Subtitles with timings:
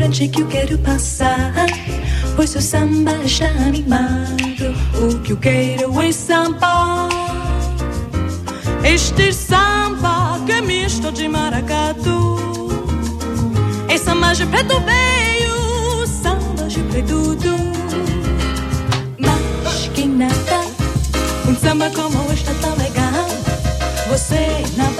[0.00, 1.52] Frente que eu quero passar.
[2.34, 4.74] Pois o samba está animado.
[4.94, 7.06] O que eu quero é samba.
[8.82, 12.38] Este samba que é misto de maracatu.
[13.88, 17.36] É samba de preto veio, samba de preto
[19.18, 20.60] Mas que nada,
[21.46, 23.28] um samba como este tão legal.
[24.08, 24.99] Você não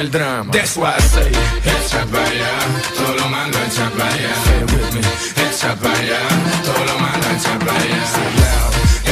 [0.00, 0.50] el drama.
[0.50, 2.52] That's why I say, echa para allá,
[2.96, 4.34] todo lo malo echa para allá.
[5.44, 6.20] Echa para allá,
[6.64, 8.02] todo lo malo echa para allá.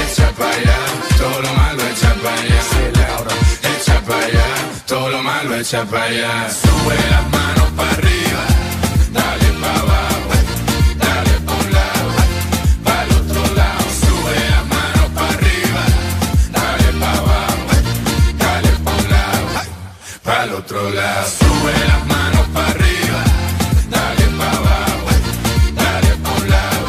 [0.03, 0.79] Echa para allá,
[1.19, 2.61] todo lo malo echa para allá.
[3.71, 4.49] Echa para allá,
[4.87, 6.51] todo lo malo echa para allá.
[6.51, 8.43] Sube las manos para arriba,
[20.69, 21.27] otro lado.
[21.27, 23.25] Sube las manos para arriba,
[23.89, 25.09] dale para abajo,
[25.75, 26.87] dale para un lado,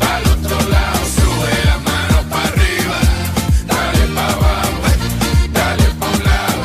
[0.00, 0.98] para otro lado.
[1.14, 2.98] Sube las manos para arriba,
[3.68, 4.82] dale para abajo,
[5.52, 6.62] dale para un lado,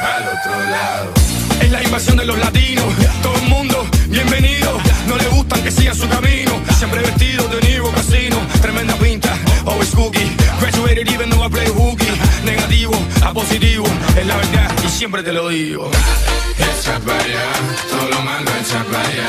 [0.00, 1.12] para otro lado.
[1.60, 2.84] Es la invasión de los latinos,
[3.20, 4.78] todo el mundo bienvenido.
[5.08, 9.36] No le gustan que sigan su camino, siempre vestido de Nivo Casino, tremenda pinta,
[9.66, 10.30] always cookie.
[10.60, 12.12] Graduated even though I play hooky,
[12.44, 13.84] negativo a positivo,
[14.16, 14.65] es la verdad
[14.96, 15.90] siempre te lo digo.
[16.58, 17.48] Echa para allá,
[17.90, 19.28] todo lo malo echa para allá.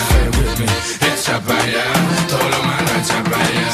[1.13, 1.83] Echa para allá,
[2.29, 3.67] todo lo malo echa para allá.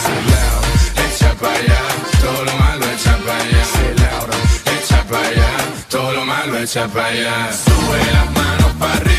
[1.05, 1.81] Echa para allá,
[2.19, 3.63] todo lo malo echa para allá.
[4.75, 5.49] Echa para allá,
[5.89, 7.49] todo lo malo echa para allá.
[7.63, 9.12] Sube las manos para arriba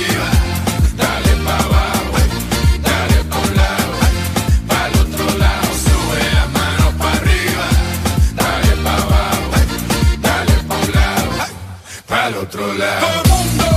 [12.78, 13.73] loud.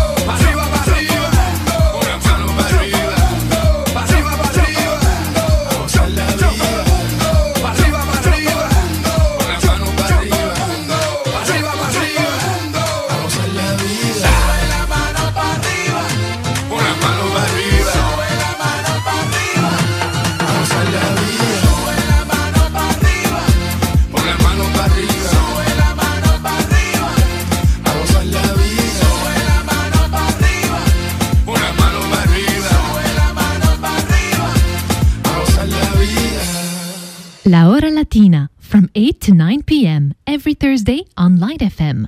[38.97, 40.15] 8 to 9 p.m.
[40.25, 42.07] every Thursday on Light FM.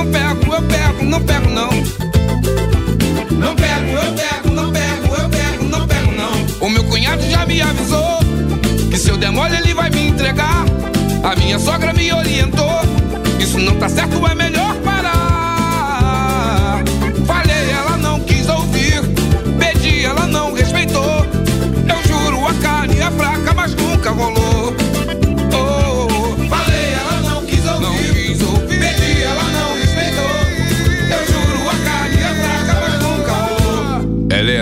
[0.00, 1.70] Não pego, eu pego, não pego, não.
[3.38, 6.66] Não pego, eu pego, não pego, eu pego, não pego, não.
[6.66, 8.18] O meu cunhado já me avisou
[8.90, 10.64] que se eu der mole ele vai me entregar.
[11.22, 12.80] A minha sogra me orientou.
[13.38, 14.74] Isso não tá certo, é melhor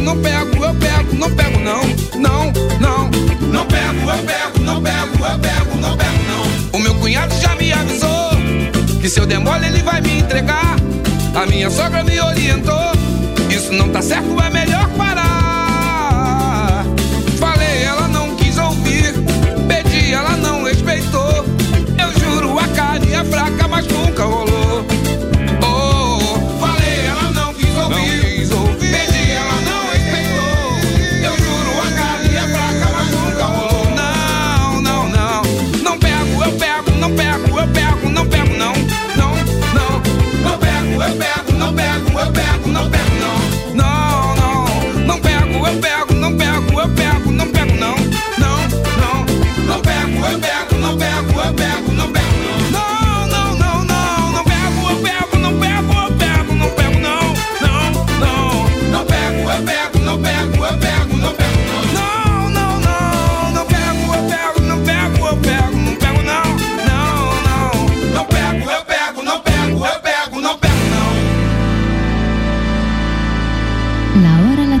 [0.00, 1.82] não pego, eu pego, não pego não,
[2.16, 3.10] não, não.
[3.52, 6.78] Não pego, eu pego, não pego, eu pego, não pego não.
[6.78, 8.30] O meu cunhado já me avisou
[9.00, 10.76] que se eu demole ele vai me entregar.
[11.34, 12.92] A minha sogra me orientou,
[13.48, 15.09] isso não tá certo, é melhor parar.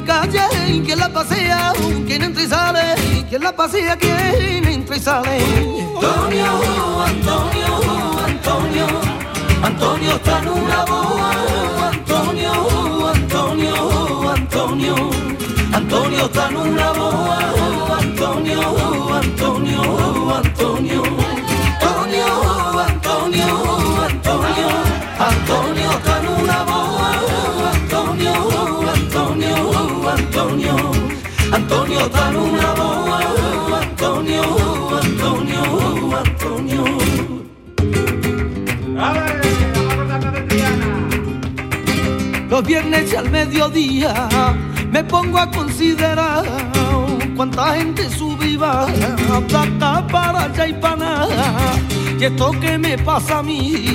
[0.00, 0.82] Mi calle.
[0.84, 1.72] Quien la pasea,
[2.06, 3.24] quien entra y sale.
[3.28, 5.38] Quien la pasea, quien entra y sale.
[5.94, 7.66] Antonio, Antonio,
[8.26, 8.86] Antonio.
[9.62, 11.30] Antonio está en una boa.
[11.92, 14.94] Antonio, Antonio, Antonio.
[15.72, 17.38] Antonio está en una boa.
[17.98, 21.29] Antonio, Antonio, Antonio.
[32.14, 33.20] En una boa.
[33.80, 34.42] Antonio,
[35.02, 35.62] Antonio,
[36.16, 36.84] Antonio.
[42.48, 44.28] Los viernes al mediodía
[44.90, 46.44] me pongo a considerar
[47.36, 48.58] cuánta gente sube y
[49.48, 51.74] plata para allá y para nada.
[52.18, 53.86] Y esto que me pasa a mí,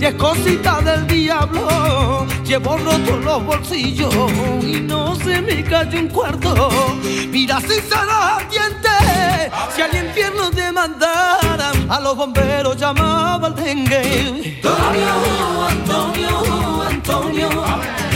[0.00, 2.26] y es cosita del diablo.
[2.44, 4.14] Llevo rotos los bolsillos
[4.62, 6.68] y no se me cae un cuarto.
[7.30, 8.88] Mira si será ardiente,
[9.74, 14.60] si al infierno te mandaran, a los bomberos llamaba al dengue.
[14.62, 17.48] Antonio, Antonio, Antonio,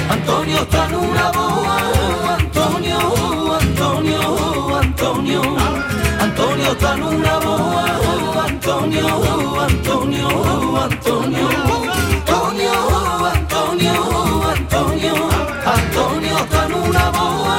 [0.08, 1.78] Antonio está en una boa.
[2.38, 5.42] Antonio, Antonio, Antonio,
[6.20, 8.31] Antonio está en una boa.
[8.64, 10.28] Antonio, Antonio,
[10.76, 11.48] Antonio,
[12.22, 12.72] Antonio,
[13.26, 15.14] Antonio, Antonio,
[15.66, 17.58] Antonio está en una boa.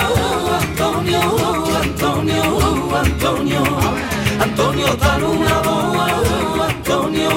[0.62, 1.22] Antonio,
[1.76, 2.44] Antonio,
[2.96, 3.64] Antonio,
[4.40, 6.08] Antonio está en una boa.
[6.70, 7.32] Antonio,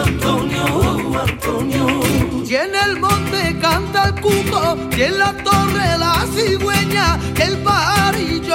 [0.00, 2.44] Antonio, Antonio.
[2.48, 8.47] Y en el monte canta el cuco, y en la torre la cigüeña, el pajarillo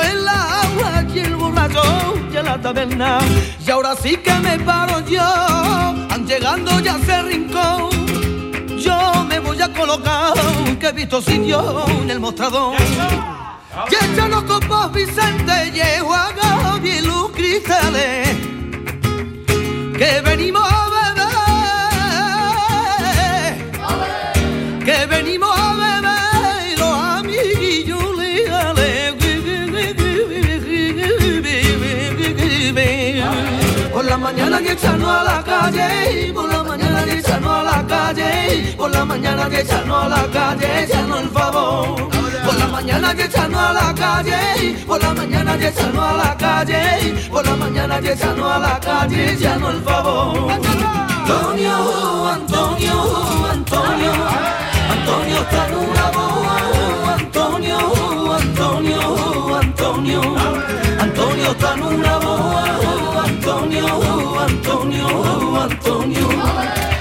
[2.31, 3.19] y en la taberna.
[3.65, 7.89] Y ahora sí que me paro yo, han llegando ya a ese rincón.
[8.77, 10.33] Yo me voy a colocar,
[10.79, 12.75] que he visto sitio en el mostrador.
[13.89, 18.29] Y echan los copos Vicente, y Gaby y luz cristales,
[19.97, 20.72] que venimos
[34.63, 39.05] que echarnos a la calle, por la mañana que echarnos a la calle, por la
[39.05, 42.09] mañana que echarnos a la calle, echarnos el favor.
[42.45, 46.37] Por la mañana que echarnos a la calle, por la mañana que echarnos a la
[46.37, 50.51] calle, por la mañana que echarnos a la calle, echarnos el favor.
[50.51, 54.11] Antonio, Antonio, Antonio,
[54.91, 57.15] Antonio está en una boa.
[57.15, 60.21] Antonio, Antonio, Antonio,
[60.99, 62.83] Antonio está en una boa.
[63.63, 65.07] Antonio, Antonio,
[65.61, 66.29] Antonio,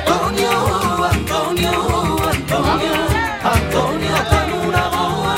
[0.07, 0.51] Antonio,
[1.11, 1.73] Antonio,
[2.31, 2.93] Antonio,
[3.43, 5.37] Antonio está en una boa.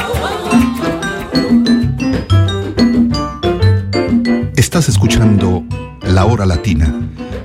[4.54, 5.64] Estás escuchando
[6.02, 6.92] La Hora Latina,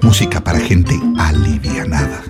[0.01, 2.21] música para gente alivianada.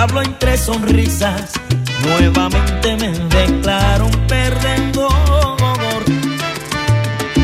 [0.00, 1.52] diablo entre sonrisas,
[2.02, 6.04] nuevamente me declaro un perdedor.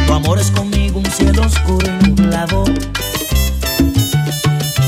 [0.06, 2.64] Tu amor es conmigo un cielo oscuro y nublado.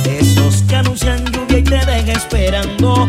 [0.06, 3.06] Esos que anuncian lluvia y te dejan esperando.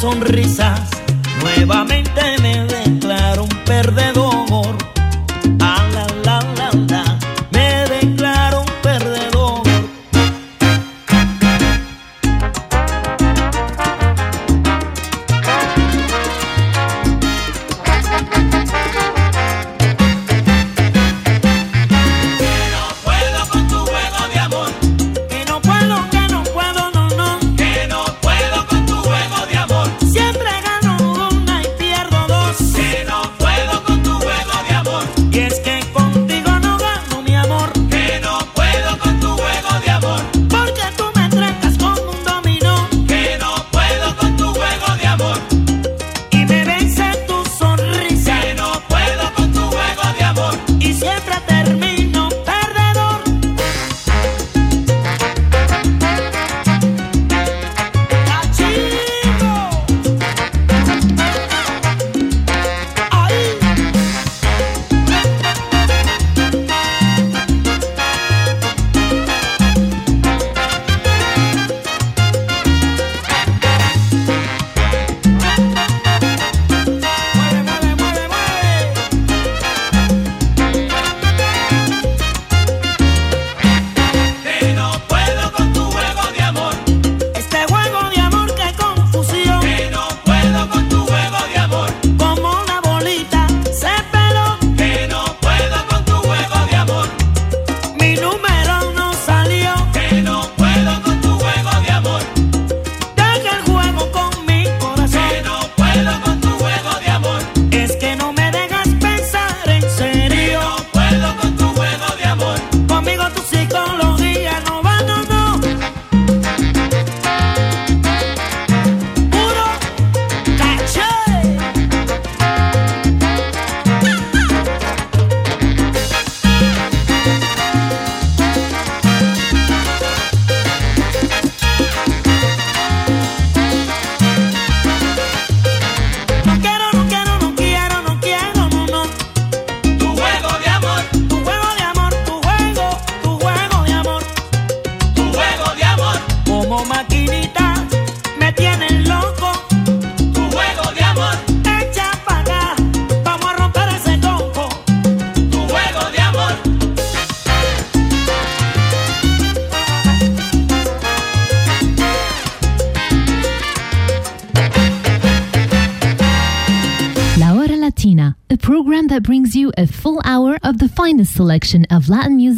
[0.00, 0.80] sonrisas
[1.42, 1.99] nuevamente.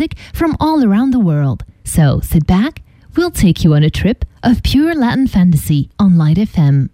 [0.03, 1.65] music from all around the world.
[1.85, 2.83] So sit back,
[3.17, 6.89] we'll take you on a trip of pure Latin fantasy on Light FM.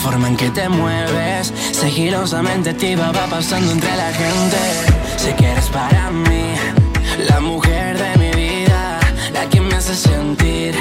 [0.00, 4.56] Forma en que te mueves, sigilosamente te va pasando entre la gente.
[5.16, 6.54] Sé que eres para mí,
[7.28, 8.98] la mujer de mi vida,
[9.34, 10.74] la que me hace sentir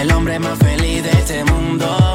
[0.00, 2.11] el hombre más feliz de este mundo.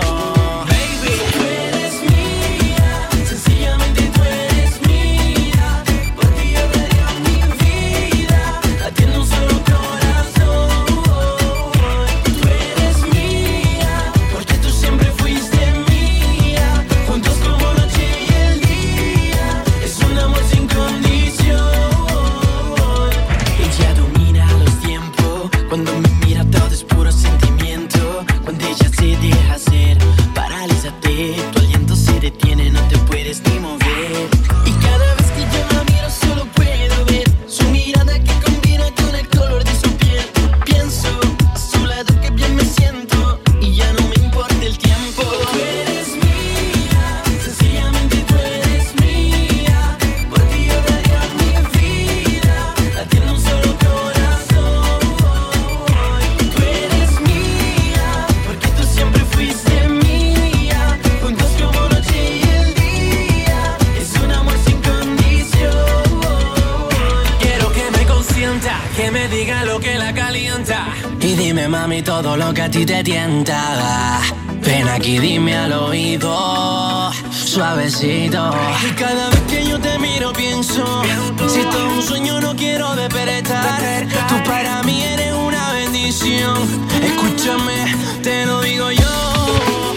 [68.96, 70.88] Que me diga lo que la calienta.
[71.20, 74.22] Y dime, mami, todo lo que a ti te tienta.
[74.62, 78.52] Ven aquí, dime al oído, suavecito.
[78.88, 81.04] Y cada vez que yo te miro pienso,
[81.48, 84.08] si esto es un sueño no quiero despertar.
[84.30, 86.58] Tú para mí eres una bendición.
[87.04, 89.96] Escúchame, te lo digo yo.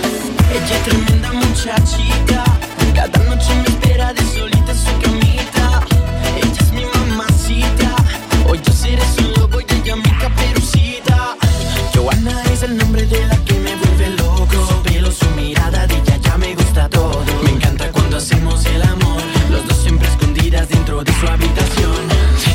[0.52, 2.44] Ella es tremenda muchachita.
[2.96, 4.59] Cada noche me espera de solita
[12.10, 14.66] Joana es el nombre de la que me vuelve loco.
[14.68, 17.22] Su pelo, su mirada, de ella ya me gusta todo.
[17.44, 19.22] Me encanta cuando hacemos el amor.
[19.50, 21.96] Los dos siempre escondidas dentro de su habitación.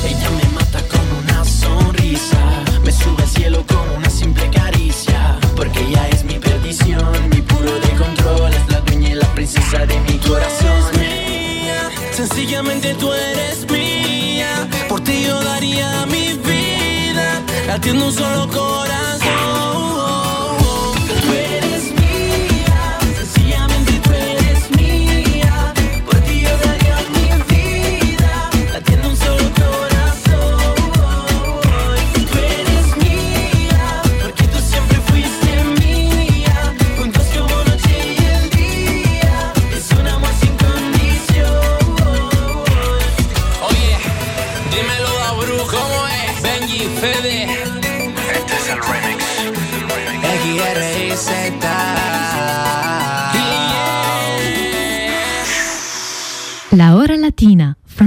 [0.05, 2.37] Ella me mata con una sonrisa.
[2.83, 5.37] Me sube al cielo con una simple caricia.
[5.55, 8.53] Porque ella es mi perdición, mi puro de control.
[8.53, 10.81] Es la dueña y la princesa de mi corazón.
[10.99, 14.67] mía, sencillamente tú eres mía.
[14.89, 17.41] Por ti yo daría mi vida.
[17.67, 19.24] Latiendo un solo corazón.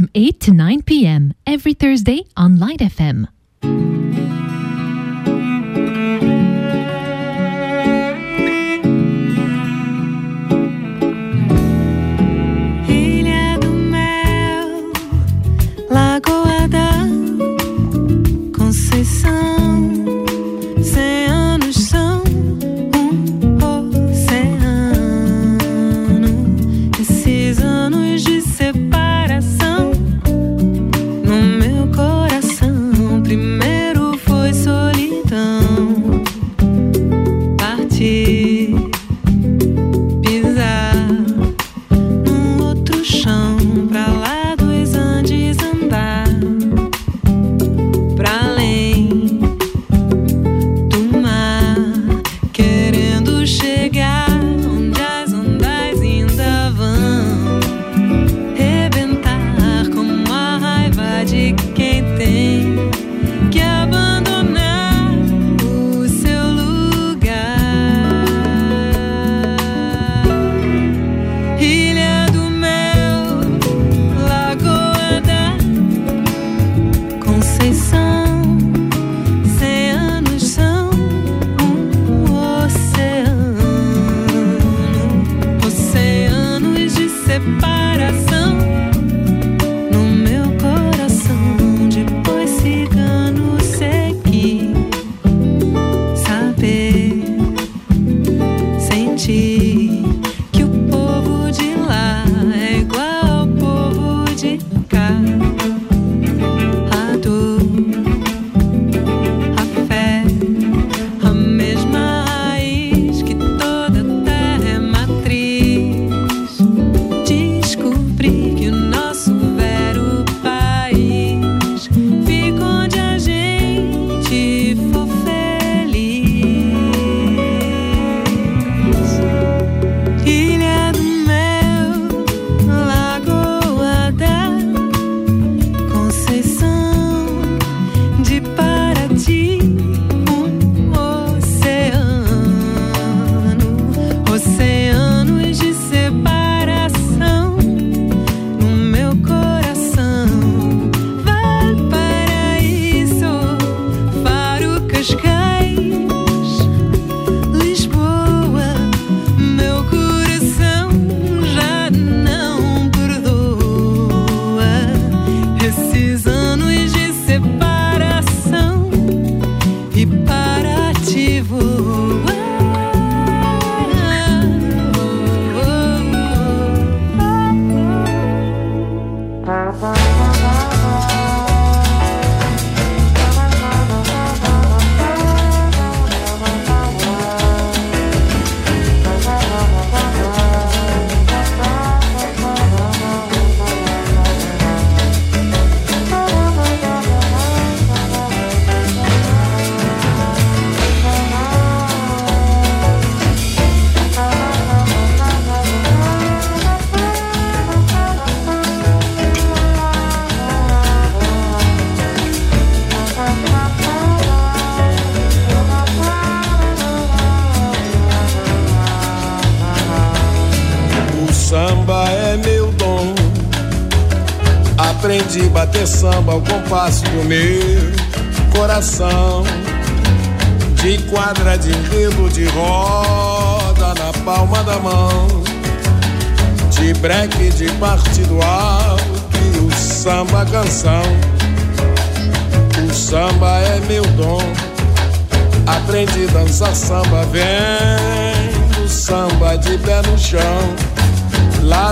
[0.08, 1.34] From 8 to 9 p.m.
[1.46, 3.28] every Thursday on Light FM.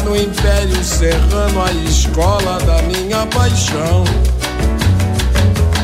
[0.04, 4.04] No Império Serrano, a escola da minha paixão.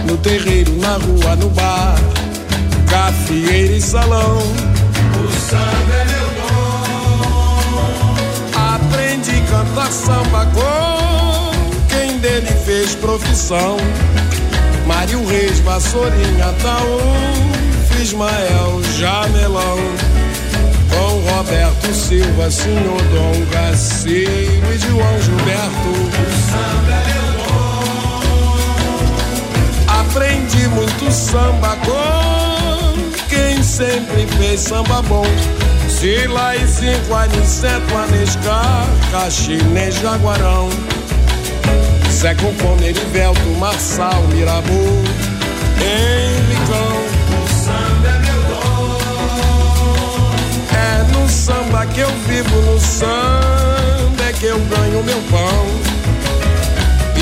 [0.07, 1.97] No terreiro, na rua, no bar,
[2.89, 4.39] cafieira e salão.
[4.39, 8.15] O samba é meu dom.
[8.75, 11.51] Aprendi a cantar samba com
[11.89, 13.79] quem dele fez profissão.
[14.87, 17.01] Mário Reis, Vassourinha, Taú,
[18.01, 20.12] Ismael, Jamelão.
[20.93, 25.93] Com Roberto Silva, Senhor Dom Gaciro e João Gilberto.
[29.89, 35.27] Aprendi muito samba com quem sempre fez samba bom.
[35.89, 40.69] Sila e cinco, Aniceto, Anescar, Caxinês, Jaguarão.
[42.11, 45.03] Zé com fome, Erivelto, Marçal, Mirabu,
[45.81, 46.92] Henricão.
[51.43, 55.67] Samba que eu vivo, no samba é que eu ganho meu pão.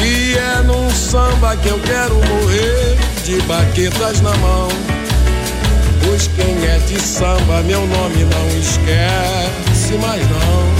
[0.04, 4.68] E é num samba que eu quero morrer de baquetas na mão.
[6.04, 10.79] Pois quem é de samba, meu nome não esquece mais não.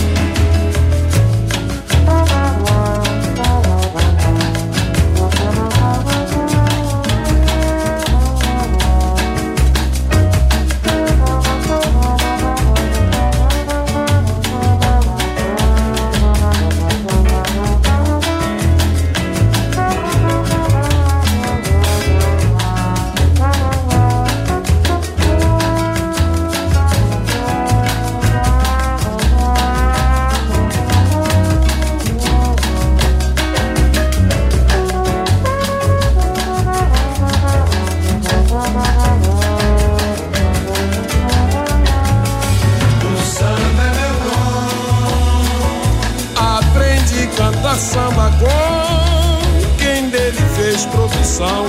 [47.77, 51.67] Samba com quem dele fez profissão.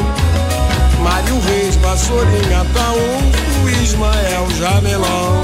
[1.02, 5.42] Mário Reis, Vassourinha, Taúfo, Ismael, Jamelão.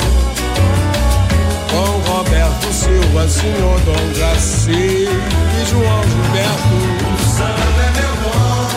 [1.71, 6.77] Com Roberto Silva, Senhor Dom Jaci e João Gilberto.
[7.13, 8.67] O samba é meu dom.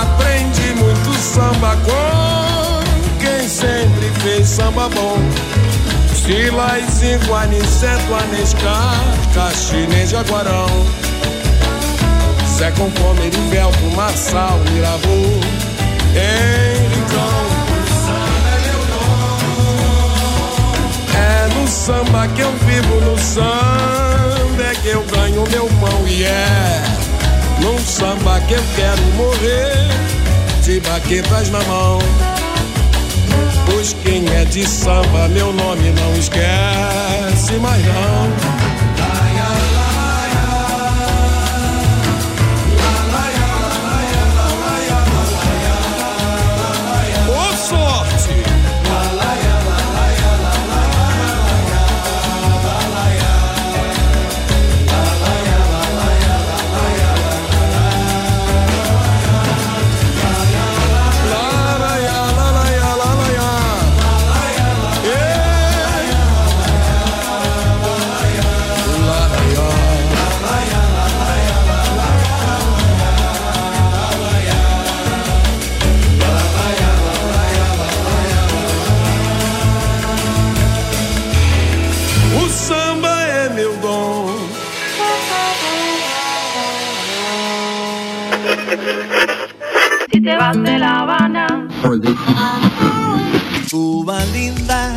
[0.00, 5.18] Aprendi muito samba com quem sempre fez samba bom.
[6.28, 9.02] Sila e cinco, Aniceto, Anescar,
[9.32, 10.66] Caxinês, Jaguarão.
[12.58, 15.40] Zé com fome, Erivelto, Marçal, Mirabu,
[16.12, 17.46] Henricão.
[21.16, 26.24] É no samba que eu vivo, no samba é que eu ganho meu pão e
[26.24, 26.82] é
[27.62, 29.88] num samba que eu quero morrer
[30.62, 32.27] de baquetas na mão.
[34.02, 38.57] Quem é de samba, meu nome não esquece mais não.
[90.10, 91.68] Si te vas de La Habana,
[93.70, 94.96] Cuba linda.